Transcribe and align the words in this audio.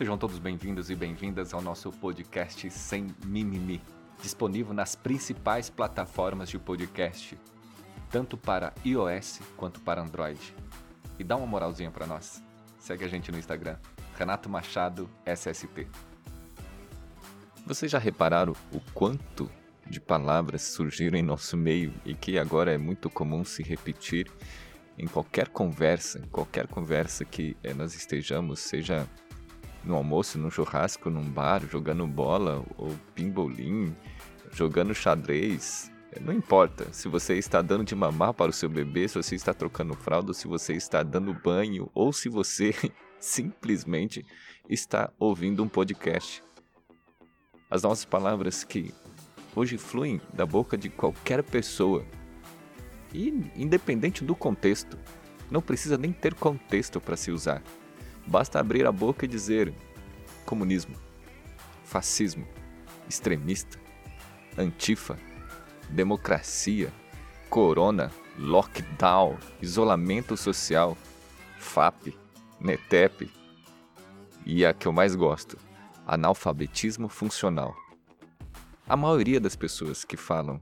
Sejam 0.00 0.16
todos 0.16 0.38
bem-vindos 0.38 0.88
e 0.88 0.94
bem-vindas 0.94 1.52
ao 1.52 1.60
nosso 1.60 1.92
podcast 1.92 2.70
Sem 2.70 3.14
Mimimi, 3.26 3.82
disponível 4.22 4.72
nas 4.72 4.96
principais 4.96 5.68
plataformas 5.68 6.48
de 6.48 6.58
podcast, 6.58 7.38
tanto 8.10 8.34
para 8.38 8.72
iOS 8.82 9.40
quanto 9.58 9.78
para 9.82 10.00
Android. 10.00 10.40
E 11.18 11.22
dá 11.22 11.36
uma 11.36 11.46
moralzinha 11.46 11.90
para 11.90 12.06
nós. 12.06 12.42
Segue 12.78 13.04
a 13.04 13.08
gente 13.08 13.30
no 13.30 13.36
Instagram, 13.38 13.76
Renato 14.16 14.48
Machado 14.48 15.06
SST. 15.26 15.86
Vocês 17.66 17.92
já 17.92 17.98
repararam 17.98 18.56
o 18.72 18.80
quanto 18.94 19.50
de 19.86 20.00
palavras 20.00 20.62
surgiram 20.62 21.18
em 21.18 21.22
nosso 21.22 21.58
meio 21.58 21.92
e 22.06 22.14
que 22.14 22.38
agora 22.38 22.72
é 22.72 22.78
muito 22.78 23.10
comum 23.10 23.44
se 23.44 23.62
repetir 23.62 24.32
em 24.96 25.06
qualquer 25.06 25.48
conversa, 25.48 26.20
em 26.20 26.28
qualquer 26.28 26.66
conversa 26.68 27.22
que 27.22 27.54
eh, 27.62 27.74
nós 27.74 27.94
estejamos, 27.94 28.60
seja 28.60 29.06
no 29.84 29.94
almoço, 29.94 30.38
no 30.38 30.50
churrasco, 30.50 31.10
num 31.10 31.24
bar, 31.24 31.62
jogando 31.66 32.06
bola 32.06 32.64
ou 32.76 32.94
pimbolim, 33.14 33.94
jogando 34.52 34.94
xadrez, 34.94 35.90
eh, 36.12 36.20
não 36.20 36.32
importa 36.32 36.92
se 36.92 37.08
você 37.08 37.36
está 37.36 37.62
dando 37.62 37.84
de 37.84 37.94
mamar 37.94 38.34
para 38.34 38.50
o 38.50 38.54
seu 38.54 38.68
bebê, 38.68 39.06
se 39.08 39.14
você 39.14 39.34
está 39.34 39.54
trocando 39.54 39.94
fralda, 39.94 40.34
se 40.34 40.46
você 40.46 40.74
está 40.74 41.02
dando 41.02 41.32
banho 41.32 41.90
ou 41.94 42.12
se 42.12 42.28
você 42.28 42.74
simplesmente 43.18 44.24
está 44.68 45.10
ouvindo 45.18 45.62
um 45.62 45.68
podcast. 45.68 46.42
As 47.70 47.82
nossas 47.82 48.04
palavras 48.04 48.64
que 48.64 48.92
hoje 49.54 49.78
fluem 49.78 50.20
da 50.32 50.44
boca 50.44 50.76
de 50.76 50.88
qualquer 50.88 51.42
pessoa. 51.42 52.04
E 53.12 53.28
independente 53.56 54.24
do 54.24 54.34
contexto, 54.34 54.98
não 55.50 55.60
precisa 55.60 55.98
nem 55.98 56.12
ter 56.12 56.34
contexto 56.34 57.00
para 57.00 57.16
se 57.16 57.30
usar. 57.30 57.62
Basta 58.26 58.60
abrir 58.60 58.86
a 58.86 58.92
boca 58.92 59.24
e 59.24 59.28
dizer 59.28 59.74
comunismo, 60.44 60.94
fascismo, 61.84 62.46
extremista, 63.08 63.78
antifa, 64.56 65.18
democracia, 65.88 66.92
corona, 67.48 68.10
lockdown, 68.38 69.36
isolamento 69.60 70.36
social, 70.36 70.96
FAP, 71.58 72.14
NETEP 72.60 73.30
e 74.46 74.64
a 74.64 74.72
que 74.72 74.86
eu 74.86 74.92
mais 74.92 75.14
gosto, 75.14 75.56
analfabetismo 76.06 77.08
funcional. 77.08 77.74
A 78.88 78.96
maioria 78.96 79.40
das 79.40 79.54
pessoas 79.54 80.04
que 80.04 80.16
falam 80.16 80.60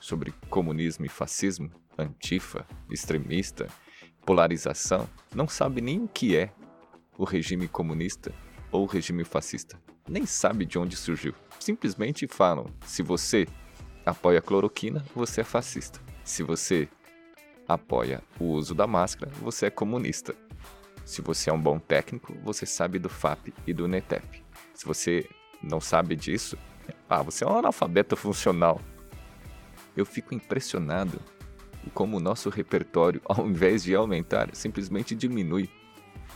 sobre 0.00 0.32
comunismo 0.48 1.04
e 1.04 1.08
fascismo, 1.08 1.70
antifa, 1.98 2.66
extremista, 2.90 3.68
polarização, 4.24 5.08
não 5.34 5.46
sabe 5.46 5.80
nem 5.80 6.04
o 6.04 6.08
que 6.08 6.36
é 6.36 6.52
o 7.16 7.24
regime 7.24 7.68
comunista 7.68 8.32
ou 8.70 8.82
o 8.82 8.86
regime 8.86 9.24
fascista. 9.24 9.80
Nem 10.08 10.26
sabe 10.26 10.64
de 10.64 10.78
onde 10.78 10.96
surgiu. 10.96 11.34
Simplesmente 11.60 12.26
falam: 12.26 12.66
se 12.84 13.02
você 13.02 13.46
apoia 14.04 14.38
a 14.38 14.42
cloroquina, 14.42 15.04
você 15.14 15.42
é 15.42 15.44
fascista. 15.44 16.00
Se 16.24 16.42
você 16.42 16.88
apoia 17.68 18.22
o 18.38 18.44
uso 18.44 18.74
da 18.74 18.86
máscara, 18.86 19.30
você 19.40 19.66
é 19.66 19.70
comunista. 19.70 20.34
Se 21.04 21.20
você 21.20 21.50
é 21.50 21.52
um 21.52 21.60
bom 21.60 21.78
técnico, 21.78 22.34
você 22.42 22.64
sabe 22.64 22.98
do 22.98 23.08
FAP 23.08 23.52
e 23.66 23.72
do 23.72 23.88
NETEP. 23.88 24.44
Se 24.72 24.84
você 24.84 25.28
não 25.62 25.80
sabe 25.80 26.16
disso, 26.16 26.56
ah, 27.08 27.22
você 27.22 27.44
é 27.44 27.46
um 27.46 27.56
analfabeto 27.56 28.16
funcional. 28.16 28.80
Eu 29.96 30.06
fico 30.06 30.34
impressionado 30.34 31.20
como 31.92 32.16
o 32.16 32.20
nosso 32.20 32.48
repertório, 32.48 33.20
ao 33.24 33.46
invés 33.46 33.82
de 33.82 33.94
aumentar, 33.94 34.54
simplesmente 34.54 35.14
diminui. 35.14 35.68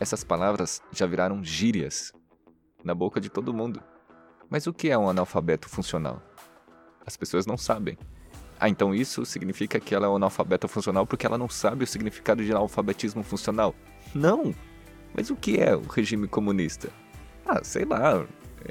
Essas 0.00 0.22
palavras 0.22 0.80
já 0.92 1.06
viraram 1.06 1.42
gírias 1.42 2.12
na 2.84 2.94
boca 2.94 3.20
de 3.20 3.28
todo 3.28 3.52
mundo. 3.52 3.82
Mas 4.48 4.66
o 4.66 4.72
que 4.72 4.90
é 4.90 4.96
um 4.96 5.08
analfabeto 5.08 5.68
funcional? 5.68 6.22
As 7.04 7.16
pessoas 7.16 7.46
não 7.46 7.56
sabem. 7.56 7.98
Ah, 8.60 8.68
então 8.68 8.94
isso 8.94 9.24
significa 9.24 9.78
que 9.78 9.94
ela 9.94 10.06
é 10.06 10.08
um 10.08 10.16
analfabeto 10.16 10.68
funcional 10.68 11.06
porque 11.06 11.26
ela 11.26 11.38
não 11.38 11.48
sabe 11.48 11.84
o 11.84 11.86
significado 11.86 12.44
de 12.44 12.52
alfabetismo 12.52 13.22
funcional? 13.22 13.74
Não! 14.14 14.54
Mas 15.14 15.30
o 15.30 15.36
que 15.36 15.58
é 15.58 15.74
o 15.74 15.82
regime 15.82 16.28
comunista? 16.28 16.90
Ah, 17.44 17.60
sei 17.62 17.84
lá. 17.84 18.26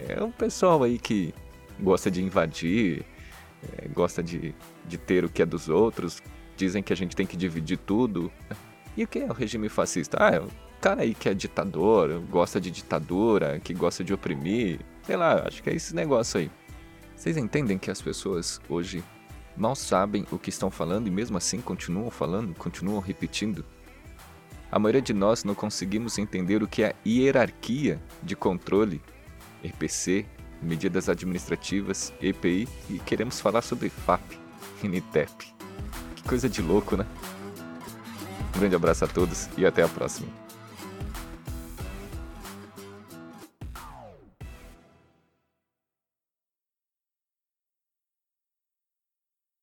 É 0.08 0.22
um 0.24 0.32
pessoal 0.32 0.84
aí 0.84 0.98
que 0.98 1.34
gosta 1.80 2.12
de 2.12 2.22
invadir, 2.22 3.06
é, 3.78 3.88
gosta 3.88 4.22
de, 4.22 4.54
de 4.86 4.98
ter 4.98 5.26
o 5.26 5.30
que 5.30 5.42
é 5.42 5.46
dos 5.46 5.70
outros, 5.70 6.22
dizem 6.56 6.84
que 6.84 6.94
a 6.94 6.96
gente 6.96 7.16
tem 7.16 7.26
que 7.26 7.38
dividir 7.38 7.78
tudo. 7.78 8.32
E 8.96 9.04
o 9.04 9.08
que 9.08 9.20
é 9.20 9.26
o 9.26 9.34
regime 9.34 9.70
fascista? 9.70 10.18
Ah, 10.20 10.36
é 10.36 10.67
cara 10.88 11.02
aí 11.02 11.14
que 11.14 11.28
é 11.28 11.34
ditador, 11.34 12.22
gosta 12.30 12.62
de 12.62 12.72
ditadura, 12.72 13.60
que 13.60 13.74
gosta 13.74 14.06
de 14.06 14.14
oprimir, 14.14 14.80
sei 15.04 15.18
lá, 15.18 15.46
acho 15.46 15.62
que 15.62 15.70
é 15.70 15.76
esse 15.76 15.94
negócio 15.94 16.40
aí. 16.40 16.50
Vocês 17.14 17.36
entendem 17.36 17.78
que 17.78 17.92
as 17.92 18.02
pessoas 18.02 18.62
hoje 18.70 19.04
mal 19.58 19.76
sabem 19.76 20.26
o 20.32 20.40
que 20.40 20.50
estão 20.50 20.72
falando 20.72 21.08
e 21.08 21.12
mesmo 21.12 21.36
assim 21.36 21.60
continuam 21.60 22.10
falando, 22.10 22.56
continuam 22.56 23.02
repetindo? 23.02 23.66
A 24.72 24.80
maioria 24.80 25.02
de 25.02 25.14
nós 25.14 25.44
não 25.44 25.54
conseguimos 25.54 26.18
entender 26.18 26.64
o 26.64 26.68
que 26.70 26.84
é 26.84 26.96
hierarquia 27.06 28.02
de 28.24 28.38
controle, 28.38 29.02
RPC, 29.66 30.26
medidas 30.62 31.10
administrativas, 31.10 32.14
EPI 32.22 32.66
e 32.90 32.98
queremos 33.00 33.42
falar 33.42 33.62
sobre 33.62 33.90
FAP 33.90 34.24
e 34.82 34.88
NITEP. 34.88 35.54
Que 36.16 36.24
coisa 36.24 36.48
de 36.48 36.62
louco, 36.62 36.96
né? 36.96 37.06
Um 38.56 38.60
grande 38.60 38.76
abraço 38.78 39.04
a 39.04 39.08
todos 39.08 39.50
e 39.58 39.66
até 39.66 39.84
a 39.84 39.88
próxima. 39.90 40.47